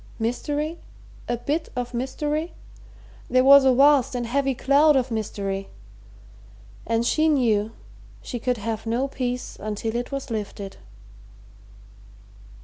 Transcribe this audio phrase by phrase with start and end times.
[0.17, 0.79] Mystery?
[1.29, 2.53] a bit of mystery?
[3.29, 5.69] There was a vast and heavy cloud of mystery,
[6.87, 7.71] and she knew
[8.19, 10.77] she could have no peace until it was lifted.